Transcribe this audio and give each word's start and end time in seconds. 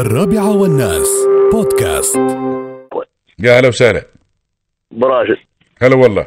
الرابعة 0.00 0.56
والناس. 0.56 1.26
بودكاست. 1.52 2.16
يا 3.38 3.60
هلا 3.60 3.68
وسهلا. 3.68 4.02
براشد 4.90 5.36
هلا 5.82 5.96
والله. 5.96 6.26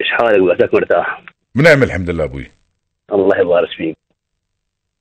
إيش 0.00 0.08
حالك؟ 0.10 0.40
بعساك 0.40 0.74
مرتاح. 0.74 1.22
بنعم 1.54 1.82
الحمد 1.82 2.10
لله 2.10 2.24
أبوي. 2.24 2.50
الله 3.12 3.38
يبارك 3.38 3.68
فيك. 3.76 3.96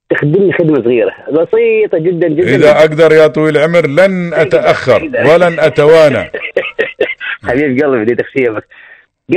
تخدمني 0.10 0.54
خدمة 0.54 0.84
صغيرة. 0.84 1.12
بسيطة 1.32 1.98
جدا 1.98 2.28
جدا. 2.28 2.56
إذا 2.56 2.80
أقدر 2.80 3.12
يا 3.12 3.28
طويل 3.28 3.58
العمر 3.58 3.88
لن 3.88 4.34
أتأخر 4.34 5.04
ولن 5.04 5.60
أتوانى. 5.60 6.32
حبيب 7.48 7.84
قلبي 7.84 8.06
بديت 8.06 8.22
أخشيبك. 8.22 8.68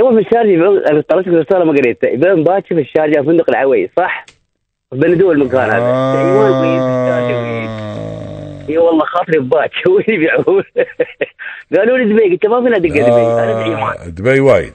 قبل 0.01 0.15
في 0.23 0.29
الشارجة 0.29 0.91
أنا 0.91 1.01
طلعت 1.09 1.27
لك 1.27 1.35
رساله 1.35 1.65
ما 1.65 1.73
قريتها 1.73 2.11
يبان 2.11 2.45
باكر 2.45 2.75
في 2.75 2.81
الشارجة 2.81 3.21
فندق 3.21 3.51
العويس 3.51 3.91
صح؟ 3.97 4.25
بندول 4.93 5.43
المكان 5.43 5.71
هذا. 5.71 5.79
الشارجة. 5.79 7.35
آه. 7.37 8.24
إي 8.69 8.79
والله 8.79 9.05
خاطري 9.05 9.39
بباكر 9.39 9.91
وين 9.91 10.05
يبيعون 10.09 10.65
قالوا 11.77 11.99
لي 11.99 12.05
دبي. 12.15 12.31
قلت 12.31 12.47
ما 12.47 12.63
فينا 12.63 12.79
دقة 12.79 12.89
دبي. 12.89 13.05
أنا 13.05 13.63
في 13.63 13.69
ايمان 13.71 13.97
آه، 13.99 14.07
دبي 14.09 14.41
وايد. 14.41 14.75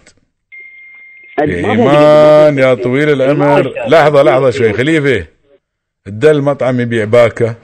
إيمان 1.42 2.54
دبي. 2.54 2.62
يا 2.62 2.74
طويل 2.74 3.10
العمر. 3.10 3.74
لحظة 3.88 4.24
لحظة 4.24 4.52
شوي. 4.52 4.74
خليفة 4.74 5.28
الدل 6.08 6.42
مطعم 6.42 6.80
يبيع 6.80 7.06
باكا. 7.06 7.56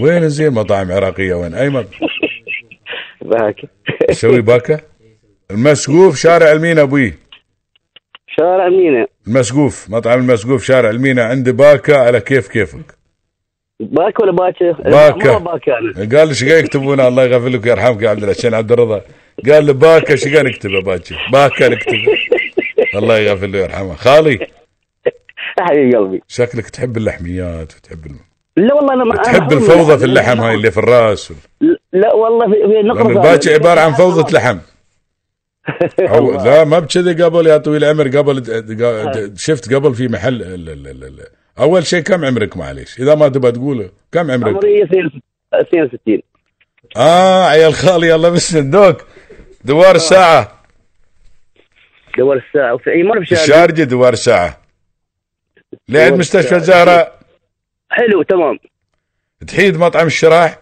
وين 0.00 0.28
زين 0.28 0.52
مطاعم 0.52 0.92
عراقية؟ 0.92 1.34
وين؟ 1.34 1.54
أي 1.54 1.68
مطعم؟ 1.68 2.08
باكر 3.22 3.68
يسوي 4.10 4.40
باكا؟ 4.40 4.80
المسقوف 5.50 6.16
شارع 6.16 6.52
المينا 6.52 6.82
أبوي. 6.82 7.14
شارع 8.40 8.68
مينا 8.68 9.06
المسقوف 9.26 9.90
مطعم 9.90 10.18
المسقوف 10.18 10.64
شارع 10.64 10.90
المينا. 10.90 11.24
عنده 11.24 11.52
باكا 11.52 11.96
على 11.96 12.20
كيف 12.20 12.48
كيفك. 12.48 12.98
باكا 13.80 14.22
ولا؟ 14.22 14.32
باكا. 14.32 15.38
باكا 15.38 15.78
أنا. 15.78 16.18
قال 16.18 16.28
لي 16.28 16.34
شقا 16.34 16.58
يكتبون 16.58 17.00
الله 17.00 17.24
يغفر 17.24 17.48
لك 17.48 17.64
ويرحمك 17.64 18.02
يا 18.02 18.10
عبد 18.10 18.22
الحسين 18.22 18.54
عبد 18.54 18.72
الرضا؟ 18.72 19.02
قال 19.50 19.64
لي 19.64 19.72
باكا 19.72 20.16
شقا 20.16 20.42
نكتبه 20.42 20.80
باكر 20.82 21.16
باكا 21.32 21.68
نكتبه 21.68 22.18
الله 22.94 23.18
يغفر 23.18 23.46
له 23.46 23.58
ويرحمه 23.60 23.94
خالي. 23.94 24.46
حبيب 25.36 25.94
قلبي. 25.96 26.22
شكلك 26.28 26.70
تحب 26.70 26.96
اللحميات 26.96 27.72
وتحب 27.76 28.06
الم... 28.06 28.20
لا 28.56 28.74
والله 28.74 28.94
أنا 28.94 29.04
ما 29.04 29.16
تحب 29.22 29.52
الفوضى 29.52 29.98
في 29.98 30.04
اللحم 30.04 30.40
هاي 30.40 30.54
اللي 30.54 30.70
في 30.70 30.78
الرأس. 30.78 31.32
لا 31.92 32.14
والله 32.14 32.46
في, 32.46 32.58
لأن 32.72 33.10
الباكي 33.10 33.54
عبارة 33.54 33.80
عن 33.80 33.92
فوضى 33.92 34.32
لحم. 34.32 34.58
أو 36.14 36.32
لا 36.44 36.64
ما 36.64 36.78
بكذي 36.78 37.22
قبل 37.22 37.46
يا 37.46 37.56
طويل 37.56 37.84
العمر 37.84 38.08
قبل 38.18 39.32
شفت 39.36 39.74
قبل 39.74 39.94
في 39.94 40.08
محل 40.08 40.42
ال- 40.42 40.68
ال- 40.68 41.04
ال- 41.04 41.26
أول 41.58 41.86
شيء 41.86 42.00
كم 42.00 42.24
عمرك 42.24 42.56
معليش؟ 42.56 43.00
إذا 43.00 43.14
ما 43.14 43.28
تبغى 43.28 43.52
تقوله 43.52 43.90
كم 44.12 44.30
عمرك؟ 44.30 44.54
عمري 44.54 44.82
62 45.54 46.22
آه 46.96 47.44
عيال 47.46 47.74
خالي 47.74 48.08
يلا 48.08 48.28
بس 48.28 48.56
دوك 48.56 49.06
دوار 49.64 49.94
الساعة 49.96 50.62
دول 52.18 52.36
الساعة 52.48 52.74
وفي 52.74 52.90
إي 52.90 53.02
شارع 53.24 53.42
الشارجه 53.42 53.82
دوار 53.84 54.12
الساعة 54.12 54.60
لعند 55.88 56.08
دوار 56.08 56.18
مستشفى 56.18 56.56
الساعة. 56.56 56.58
الزهراء؟ 56.58 57.18
حلو 57.90 58.22
تمام. 58.22 58.58
تحيد 59.46 59.76
مطعم 59.76 60.06
الشراح؟ 60.06 60.58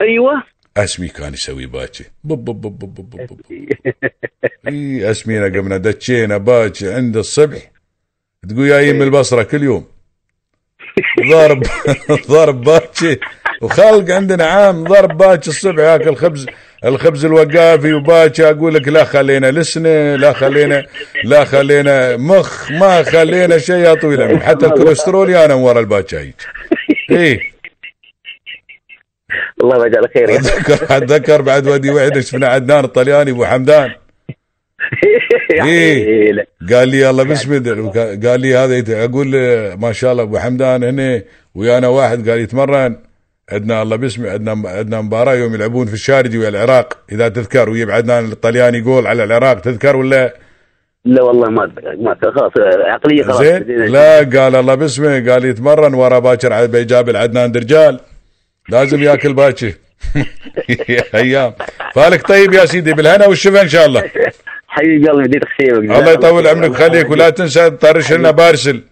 أيوه. 0.00 0.42
أسمي 0.76 1.08
كان 1.08 1.34
يسوي 1.34 1.66
بب. 1.66 1.88
إي 4.68 5.10
اسمينا 5.10 5.44
قمنا 5.46 5.76
دشينا 5.76 6.36
باكي 6.36 6.92
عند 6.94 7.16
الصبح. 7.16 7.70
تقول 8.48 8.68
جايين 8.68 8.96
من 8.96 9.02
البصرة 9.02 9.42
كل 9.42 9.62
يوم. 9.62 9.86
ضارب 11.30 11.62
ضارب 12.30 12.60
باكي. 12.60 13.18
وخلق 13.62 14.14
عندنا 14.14 14.44
عام 14.44 14.84
ضرب 14.84 15.16
باكي 15.18 15.50
الصبح 15.50 15.82
ياكل 15.82 16.16
خبز 16.16 16.46
الخبز 16.84 17.24
الوقافي 17.24 17.92
وباكي. 17.92 18.50
أقول 18.50 18.74
لك 18.74 18.88
لا 18.88 19.04
خلينا 19.04 19.50
لسنة 19.50 20.16
لا 20.16 20.32
خلينا 20.32 20.86
لا 21.24 21.44
خلينا 21.44 22.16
مخ 22.16 22.70
ما 22.72 23.02
خلينا 23.02 23.58
شيء 23.58 23.76
يا 23.76 23.94
طويل 23.94 24.42
حتى 24.42 24.66
الكوليسترول 24.66 25.30
يانا 25.30 25.54
ورا 25.54 25.80
الباجة 25.80 26.32
إيه 27.10 27.55
الله 29.62 29.86
يجعل 29.86 30.08
خير 30.14 30.34
اتذكر 30.34 30.96
أتذكر 30.96 31.42
بعد 31.42 31.68
ودي 31.68 31.90
وحده 31.90 32.20
شفنا 32.20 32.46
عدنان 32.46 32.84
الطلياني 32.84 33.30
أبو 33.30 33.44
حمدان. 33.44 33.90
إيه. 35.64 36.32
لا. 36.32 36.46
قال 36.72 36.88
لي 36.88 37.00
يلا 37.00 37.22
بسم 37.22 37.52
الله 37.52 37.90
قال 38.24 38.40
لي 38.40 38.56
هذا 38.56 39.04
أقول 39.04 39.28
ما 39.78 39.92
شاء 39.92 40.12
الله 40.12 40.22
أبو 40.22 40.38
حمدان 40.38 40.84
هنا 40.84 41.22
ويانا 41.54 41.88
واحد 41.88 42.28
قال 42.28 42.40
يتمرن. 42.40 42.96
عندنا 43.52 43.82
الله 43.82 43.96
باسمه 43.96 44.30
عندنا 44.30 44.68
عندنا 44.68 45.00
مباراة 45.00 45.34
يوم 45.34 45.54
يلعبون 45.54 45.86
في 45.86 45.94
الشارجي 45.94 46.38
ويا 46.38 46.48
العراق. 46.48 46.98
إذا 47.12 47.28
تذكر 47.28 47.70
ويجيب 47.70 47.90
عدنان 47.90 48.24
الطلياني 48.32 48.80
جول 48.80 49.06
على 49.06 49.24
العراق 49.24 49.60
تذكر 49.60 49.96
ولا؟ 49.96 50.34
لا 51.04 51.22
والله 51.22 51.50
ما 51.50 51.72
ما. 51.98 52.16
خلاص 52.22 52.52
عقلية 52.86 53.22
خلاص. 53.22 53.40
زين. 53.40 53.62
لا 53.68 54.18
قال 54.18 54.56
الله 54.56 54.74
باسمه 54.74 55.30
قال 55.32 55.44
يتمرن 55.44 55.94
ورا 55.94 56.18
باكر 56.18 56.66
بيجاب 56.66 57.16
عدنان 57.16 57.52
درجال. 57.52 58.00
لازم 58.68 59.02
ياكل 59.02 59.32
باكر 59.32 59.72
أيام. 61.14 61.54
فالك 61.94 62.28
طيب 62.28 62.54
يا 62.54 62.64
سيدي 62.64 62.92
بالهنا 62.92 63.26
والشفا 63.26 63.62
إن 63.62 63.68
شاء 63.68 63.86
الله. 63.86 64.10
حبيب 64.68 65.08
قلبي 65.08 65.28
بديت 65.28 65.42
اخشيبك 65.44 65.98
الله 65.98 66.10
يطول 66.12 66.46
عمرك. 66.46 66.70
ويخليك 66.70 67.10
ولا 67.10 67.30
تنسى 67.30 67.70
تطرش 67.70 68.12
لنا 68.12 68.30
بارسل. 68.30 68.82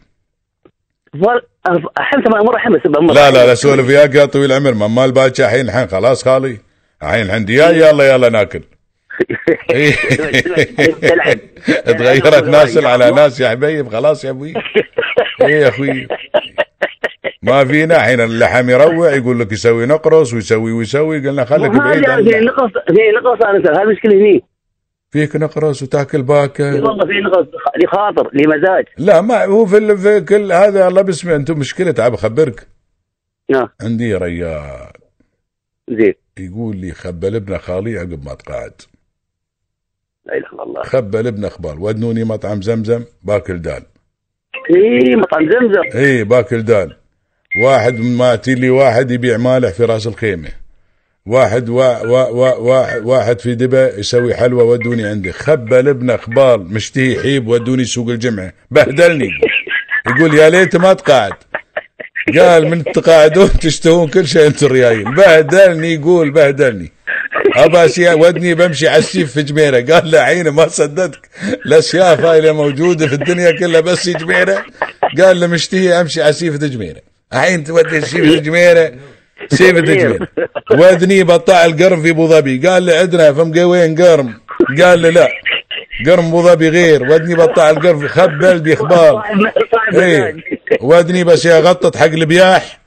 حمسة 1.99 2.31
ما 2.31 2.43
مرة 2.43 2.59
حمس 2.59 2.81
بأمر. 2.85 3.13
لا 3.15 3.31
لا 3.31 3.47
لا 3.47 3.55
سولف 3.55 3.89
وياك 3.89 4.15
يا 4.15 4.25
طويل 4.25 4.53
العمر. 4.53 4.75
ما 4.75 4.87
مال 4.89 5.13
باكر 5.13 5.45
الحين 5.45 5.69
الحين 5.69 5.87
خلاص 5.89 6.25
خالي. 6.25 6.59
الحين 7.03 7.27
الحين 7.27 7.45
دياي 7.45 7.79
يلا 7.79 8.15
يلا 8.15 8.29
ناكل. 8.29 8.61
تغيرت 11.87 12.45
ناس 12.45 12.79
على 12.79 13.11
ناس 13.11 13.41
يا 13.41 13.49
حبيب 13.49 13.89
خلاص 13.89 14.25
يا 14.25 14.31
أبوي. 14.31 14.55
إيه 15.43 15.61
يا 15.63 15.69
أخوي. 15.69 16.09
ما 17.45 17.65
فينا 17.65 17.97
الحين 17.97 18.21
اللحم 18.21 18.71
يروع 18.71 19.15
يقول 19.15 19.41
لك 19.41 19.53
يسوي 19.53 19.87
نقرص 19.87 20.35
ويسوي 20.35 20.73
ويسوي 20.73 21.29
قلنا 21.29 21.45
خليك 21.45 21.71
بعيد 21.71 22.09
عن 22.09 22.21
هذا 22.21 22.39
في. 22.39 22.45
نقص 22.45 22.73
في 22.73 23.03
نقص 23.23 23.45
أنا 23.45 23.59
هذه 23.59 23.83
المشكلة 23.83 24.15
هني؟ 24.15 24.45
فيك 25.11 25.37
نقرص 25.37 25.83
وتاكل 25.83 26.23
باكر. 26.23 26.65
والله 26.65 27.07
في 27.07 27.21
نقص 27.21 27.47
لخاطر 27.85 28.31
لمزاج. 28.33 28.85
لا 28.99 29.21
ما 29.21 29.45
هو 29.45 29.67
في, 29.67 29.97
في 29.97 30.21
كل 30.21 30.53
هذا 30.53 30.89
الله 30.89 31.03
باسمه 31.03 31.37
أنتم 31.37 31.59
مشكلة 31.59 31.91
تعب 31.91 32.15
اخبرك 32.15 32.67
آه، 33.55 33.71
عندي 33.83 34.15
ريال. 34.15 34.93
زين. 35.91 36.15
يقول 36.39 36.77
لي 36.77 36.93
خبل 36.93 37.35
ابن 37.37 37.59
خالي 37.59 37.99
عقب 37.99 38.25
ما 38.25 38.35
تقاعد 38.35 38.73
لا 40.27 40.37
إله 40.37 40.47
إلا 40.53 40.63
الله. 40.63 40.83
خبل 40.83 41.27
ابن 41.27 41.45
أخبار. 41.45 41.81
ودنوني 41.81 42.25
مطعم 42.25 42.63
زمزم 42.63 43.05
باكل 43.23 43.63
دال. 43.63 43.83
إي 44.71 45.17
مطعم 45.17 45.51
زمزم. 45.51 45.99
إي 45.99 46.25
باكل 46.25 46.63
دال. 46.63 46.97
واحد 47.57 48.01
ماتي 48.01 48.55
لي 48.55 48.71
واحد 48.71 49.11
يبيع 49.11 49.37
مالح 49.37 49.71
في 49.71 49.85
راس 49.85 50.07
الخيمة. 50.07 50.49
واحد 51.27 51.69
وا 51.69 52.03
وا 52.03 52.29
وا 52.29 52.55
وا 52.55 52.97
واحد 52.97 53.41
في 53.41 53.55
دبا 53.55 53.99
يسوي 53.99 54.35
حلوى 54.35 54.63
ودوني 54.63 55.07
عنده 55.07 55.33
خبل 55.33 55.89
ابن 55.89 56.11
أخبار 56.11 56.59
مشتهي 56.59 57.23
حيب 57.23 57.49
ودوني 57.49 57.85
سوق 57.85 58.09
الجمعة. 58.09 58.53
بهدلني. 58.71 59.31
يقول 60.07 60.35
يا 60.35 60.51
ليت 60.51 60.77
ما 60.77 60.93
تقاعد 60.93 61.33
قال 62.39 62.69
من 62.69 62.85
تقاعدون 62.85 63.51
تشتهون 63.53 64.09
كل 64.09 64.27
شيء 64.27 64.47
أنتم 64.47 64.67
ريايل 64.67 65.15
بهدلني 65.15 65.95
يقول 65.95 66.31
بهدلني. 66.31 66.93
ابى 67.57 68.09
ودني 68.15 68.55
بمشي 68.55 68.89
على 68.89 68.99
السيف 68.99 69.33
في 69.33 69.43
جميرة. 69.43 69.95
قال 69.95 70.11
له 70.11 70.19
عيني 70.19 70.51
ما 70.51 70.69
صدقتك 70.69 71.29
الاشياء 71.67 72.21
هاي 72.21 72.39
اللي 72.39 72.53
موجودة 72.53 73.07
في 73.07 73.15
الدنيا 73.15 73.51
كلها 73.51 73.81
بس 73.81 74.09
جميرة. 74.09 74.65
قال 75.19 75.41
له 75.41 75.47
مشتهي 75.47 76.01
أمشي 76.01 76.23
على 76.23 76.33
سيف 76.33 76.57
جميرة. 76.57 77.14
الحين 77.33 77.65
تودي 77.65 78.01
سيف 78.01 78.41
جميره 78.41 78.93
سيف 79.49 79.79
جميره 79.79 80.29
ودني 80.71 81.23
بطاع 81.23 81.65
القرم 81.65 82.03
في 82.03 82.11
أبو 82.11 82.27
ظبي. 82.27 82.69
قال 82.69 82.87
له 82.87 82.99
عندنا 82.99 83.33
في 83.33 83.41
مقوين 83.41 84.03
قرم. 84.03 84.35
قال 84.83 85.03
له 85.03 85.11
لا. 85.11 85.29
قرم 86.07 86.27
أبو 86.27 86.43
ظبي 86.43 86.69
غير. 86.69 87.03
ودني 87.03 87.35
بطاع 87.35 87.71
القرم 87.71 88.09
خبل 88.09 88.61
باخبار 88.61 89.23
صاحب 89.73 89.95
إيه. 89.95 90.19
مزاج. 90.19 90.41
ودني 90.81 91.25
بس 91.25 91.45
يا 91.45 91.61
غطت 91.61 91.97
حق 91.97 92.05
البياح. 92.05 92.79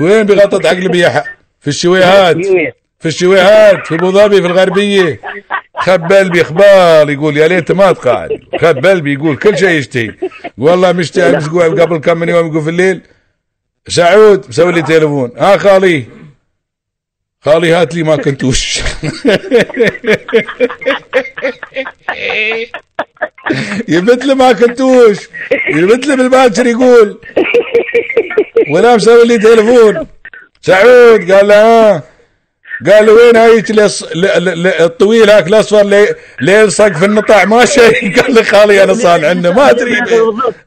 وين 0.00 0.26
بيغطت 0.26 0.66
حق 0.66 0.72
البياح؟ 0.72 1.24
في 1.60 1.68
الشويهات. 1.68 2.36
في 3.00 3.06
الشويهات. 3.06 3.86
في 3.86 3.94
أبو 3.94 4.10
ظبي 4.10 4.40
في 4.40 4.46
الغربية. 4.46 5.20
خبل 5.78 6.30
باخبار 6.30 7.10
يقول 7.10 7.36
يا 7.36 7.48
ليت 7.48 7.72
ما 7.72 7.92
تقاعد 7.92 8.30
خبل 8.60 9.00
بيقول 9.00 9.36
كل 9.36 9.58
شيء 9.58 9.68
يشتهي. 9.68 10.14
والله 10.58 10.92
مشتهي. 10.92 11.36
أمس 11.36 11.48
قبل 11.48 11.80
قبل 11.80 11.98
كم 11.98 12.18
من 12.18 12.28
يوم 12.28 12.46
يقول 12.46 12.62
في 12.62 12.70
الليل 12.70 13.00
سعود 13.88 14.48
مسوي 14.48 14.72
لي 14.72 14.82
تليفون. 14.82 15.30
ها 15.38 15.56
خالي. 15.56 16.04
خالي 17.44 17.72
هات 17.72 17.94
لي 17.94 18.02
ما 18.02 18.16
كنتوش. 18.16 18.78
يبت 23.88 24.24
لي 24.24 24.34
ما 24.34 24.52
كنتوش. 24.52 25.16
يبت 25.68 26.06
لي 26.06 26.16
بالباكر 26.16 26.66
يقول. 26.66 27.18
وأنا 28.70 28.96
مسوي 28.96 29.26
لي 29.26 29.38
تليفون. 29.38 30.06
سعود 30.62 31.32
قال 31.32 31.48
له 31.48 31.54
ها. 31.54 32.02
قال 32.90 33.06
له 33.06 33.12
وين 33.12 33.36
هايك 33.36 33.70
لص... 33.70 34.02
ل... 34.02 34.20
ل... 34.20 34.62
ل... 34.62 34.66
الطويل 34.66 35.30
هاك 35.30 35.46
الأصفر؟ 35.46 35.82
لي... 35.82 36.14
اللي 36.40 36.52
يلصق 36.52 36.92
في 36.92 37.04
النطاع. 37.04 37.44
ما 37.44 37.64
شيء. 37.64 38.12
قال 38.20 38.34
لي 38.34 38.44
خالي 38.44 38.84
أنا 38.84 38.94
صانع 38.94 39.28
عنه. 39.28 39.50
ما 39.52 39.70
أدري. 39.70 39.96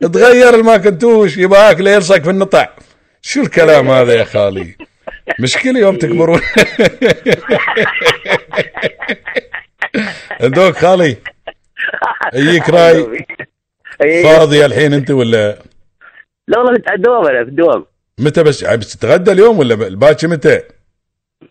تغير 0.13 0.56
الماكنتوش 0.56 1.38
يبقى 1.38 1.69
هاك 1.69 1.80
اللي 1.80 1.94
يلصق 1.94 2.24
في 2.24 2.30
النطاع. 2.30 2.75
شو 3.21 3.42
الكلام 3.42 3.89
هذا 3.89 4.13
يا 4.13 4.24
خالي؟ 4.24 4.75
مشكلة 5.39 5.80
يوم 5.80 5.95
تكبرون 5.98 6.42
دوك 10.42 10.75
خالي. 10.77 11.18
يجيك 12.33 12.69
راي؟ 12.69 13.25
إيه. 14.04 14.24
فاضي 14.24 14.66
الحين 14.66 14.94
أنت 14.94 15.12
ولا؟ 15.12 15.60
لا 16.48 16.57
والله 16.60 16.75
كنت 16.77 16.88
على 16.89 16.95
الدوام 16.98 17.25
أنا 17.27 17.44
في 17.44 17.50
الدوام. 17.50 17.86
متى 18.19 18.44
بس؟ 18.44 18.63
بس 18.66 18.98
تتغدى 18.98 19.31
اليوم 19.31 19.60
ولا 19.60 19.74
الباكر 19.88 20.27
متى؟ 20.27 20.62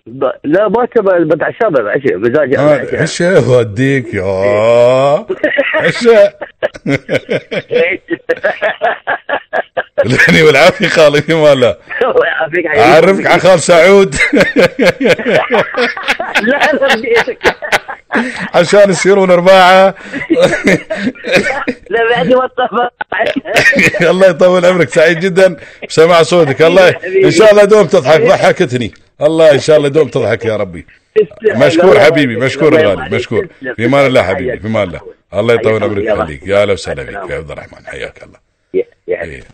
ب- 0.06 0.30
لا 0.44 0.68
باكر 0.68 1.24
بتعشى 1.24 1.58
بعشاء 1.70 2.16
مزاج 2.18 2.54
آه، 2.54 2.60
عشاء 2.60 3.02
عشاء 3.02 3.44
وديك 3.50 4.14
يا 4.14 5.26
عشاء. 5.74 6.38
الهني 10.04 10.42
والعافية 10.42 10.88
خالي 10.88 11.22
في 11.22 11.34
ماله 11.34 11.76
الله 12.02 12.26
يعافيك. 12.26 12.66
أعرفك 12.66 13.26
على 13.26 13.40
خال 13.40 13.60
سعود. 13.60 14.14
لا. 16.42 16.58
عشان 18.54 18.90
يصيرون 18.90 19.30
ارباعه 19.30 19.94
لا 21.90 22.10
بعدي 22.10 22.34
ما 22.34 22.48
الله 24.10 24.26
يطول 24.26 24.66
عمرك 24.66 24.88
سعيد 24.88 25.20
جدا. 25.20 25.56
بسماع 25.88 26.22
صوتك. 26.22 26.62
الله 26.62 26.88
إن 27.24 27.30
شاء 27.30 27.50
الله 27.50 27.64
دوم 27.64 27.86
تضحك. 27.86 28.20
ضحكتني. 28.20 28.94
الله 29.22 29.52
إن 29.52 29.60
شاء 29.60 29.76
الله 29.76 29.88
دوم 29.88 30.08
تضحك 30.08 30.44
يا 30.44 30.56
ربي. 30.56 30.86
مشكور 31.44 32.00
حبيبي 32.00 32.36
مشكور 32.36 32.80
الغالي 32.80 33.16
مشكور. 33.16 33.48
في 33.76 33.84
أمان 33.84 34.06
الله 34.06 34.22
حبيبي 34.22 34.58
في 34.58 34.66
أمان 34.66 34.88
الله. 34.88 35.00
الله 35.34 35.54
يطول 35.54 35.84
عمرك 35.84 36.04
يخليك 36.04 36.46
يا 36.46 36.62
أهلا 36.62 36.72
وسهلا 36.72 37.02
بك 37.02 37.30
يا 37.30 37.36
عبد 37.36 37.50
الرحمن 37.50 37.86
حياك 37.86 38.22
الله. 38.22 38.47
يا- 38.74 38.84
يا 39.08 39.22
إيه، 39.22 39.44